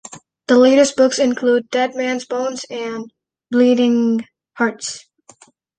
The 0.47 0.57
latest 0.57 0.95
books 0.97 1.19
include 1.19 1.69
"Dead 1.69 1.95
Man's 1.95 2.25
Bones" 2.25 2.65
and 2.71 3.13
"Bleeding 3.51 4.21
Hearts". 4.57 5.05